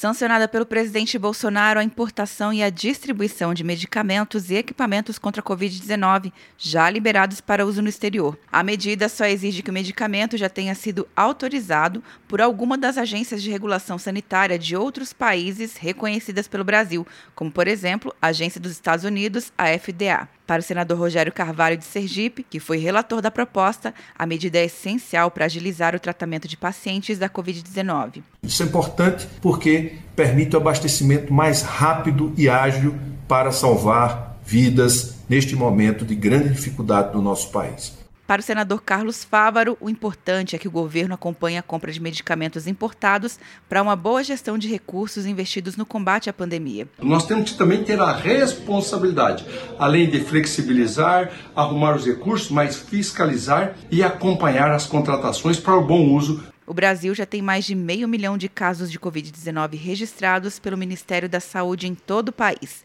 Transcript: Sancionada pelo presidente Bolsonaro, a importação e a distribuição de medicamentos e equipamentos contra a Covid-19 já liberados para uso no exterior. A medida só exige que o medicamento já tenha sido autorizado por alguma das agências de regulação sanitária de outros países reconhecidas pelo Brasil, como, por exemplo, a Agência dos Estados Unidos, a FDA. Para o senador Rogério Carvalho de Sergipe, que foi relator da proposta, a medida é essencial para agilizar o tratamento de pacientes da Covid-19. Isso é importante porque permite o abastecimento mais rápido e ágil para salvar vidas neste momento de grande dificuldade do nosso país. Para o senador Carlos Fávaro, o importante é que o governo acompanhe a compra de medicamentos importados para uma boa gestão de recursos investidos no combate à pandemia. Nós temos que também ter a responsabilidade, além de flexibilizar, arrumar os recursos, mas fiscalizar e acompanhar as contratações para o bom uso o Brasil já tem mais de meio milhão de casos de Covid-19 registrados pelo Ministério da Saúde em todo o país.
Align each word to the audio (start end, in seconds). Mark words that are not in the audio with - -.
Sancionada 0.00 0.48
pelo 0.48 0.64
presidente 0.64 1.18
Bolsonaro, 1.18 1.78
a 1.78 1.84
importação 1.84 2.54
e 2.54 2.62
a 2.62 2.70
distribuição 2.70 3.52
de 3.52 3.62
medicamentos 3.62 4.48
e 4.48 4.54
equipamentos 4.54 5.18
contra 5.18 5.42
a 5.42 5.44
Covid-19 5.44 6.32
já 6.56 6.88
liberados 6.88 7.42
para 7.42 7.66
uso 7.66 7.82
no 7.82 7.88
exterior. 7.90 8.38
A 8.50 8.62
medida 8.62 9.10
só 9.10 9.26
exige 9.26 9.62
que 9.62 9.68
o 9.68 9.74
medicamento 9.74 10.38
já 10.38 10.48
tenha 10.48 10.74
sido 10.74 11.06
autorizado 11.14 12.02
por 12.26 12.40
alguma 12.40 12.78
das 12.78 12.96
agências 12.96 13.42
de 13.42 13.50
regulação 13.50 13.98
sanitária 13.98 14.58
de 14.58 14.74
outros 14.74 15.12
países 15.12 15.76
reconhecidas 15.76 16.48
pelo 16.48 16.64
Brasil, 16.64 17.06
como, 17.34 17.52
por 17.52 17.68
exemplo, 17.68 18.14
a 18.22 18.28
Agência 18.28 18.58
dos 18.58 18.72
Estados 18.72 19.04
Unidos, 19.04 19.52
a 19.58 19.66
FDA. 19.66 20.26
Para 20.50 20.58
o 20.58 20.64
senador 20.64 20.98
Rogério 20.98 21.32
Carvalho 21.32 21.76
de 21.76 21.84
Sergipe, 21.84 22.42
que 22.42 22.58
foi 22.58 22.76
relator 22.76 23.22
da 23.22 23.30
proposta, 23.30 23.94
a 24.18 24.26
medida 24.26 24.58
é 24.58 24.64
essencial 24.64 25.30
para 25.30 25.44
agilizar 25.44 25.94
o 25.94 26.00
tratamento 26.00 26.48
de 26.48 26.56
pacientes 26.56 27.20
da 27.20 27.28
Covid-19. 27.28 28.20
Isso 28.42 28.60
é 28.60 28.66
importante 28.66 29.28
porque 29.40 29.92
permite 30.16 30.56
o 30.56 30.58
abastecimento 30.58 31.32
mais 31.32 31.62
rápido 31.62 32.32
e 32.36 32.48
ágil 32.48 32.96
para 33.28 33.52
salvar 33.52 34.40
vidas 34.44 35.18
neste 35.28 35.54
momento 35.54 36.04
de 36.04 36.16
grande 36.16 36.48
dificuldade 36.48 37.12
do 37.12 37.22
nosso 37.22 37.52
país. 37.52 37.99
Para 38.30 38.38
o 38.38 38.44
senador 38.44 38.80
Carlos 38.80 39.24
Fávaro, 39.24 39.76
o 39.80 39.90
importante 39.90 40.54
é 40.54 40.58
que 40.60 40.68
o 40.68 40.70
governo 40.70 41.12
acompanhe 41.12 41.58
a 41.58 41.62
compra 41.62 41.90
de 41.90 42.00
medicamentos 42.00 42.68
importados 42.68 43.40
para 43.68 43.82
uma 43.82 43.96
boa 43.96 44.22
gestão 44.22 44.56
de 44.56 44.68
recursos 44.68 45.26
investidos 45.26 45.76
no 45.76 45.84
combate 45.84 46.30
à 46.30 46.32
pandemia. 46.32 46.86
Nós 47.02 47.26
temos 47.26 47.50
que 47.50 47.58
também 47.58 47.82
ter 47.82 47.98
a 47.98 48.12
responsabilidade, 48.12 49.44
além 49.76 50.08
de 50.08 50.20
flexibilizar, 50.20 51.32
arrumar 51.56 51.96
os 51.96 52.06
recursos, 52.06 52.52
mas 52.52 52.76
fiscalizar 52.76 53.74
e 53.90 54.00
acompanhar 54.00 54.70
as 54.70 54.86
contratações 54.86 55.58
para 55.58 55.74
o 55.74 55.84
bom 55.84 56.14
uso 56.14 56.40
o 56.66 56.72
Brasil 56.72 57.12
já 57.16 57.26
tem 57.26 57.42
mais 57.42 57.64
de 57.64 57.74
meio 57.74 58.06
milhão 58.06 58.38
de 58.38 58.48
casos 58.48 58.92
de 58.92 58.96
Covid-19 59.00 59.76
registrados 59.76 60.60
pelo 60.60 60.78
Ministério 60.78 61.28
da 61.28 61.40
Saúde 61.40 61.88
em 61.88 61.96
todo 61.96 62.28
o 62.28 62.32
país. 62.32 62.84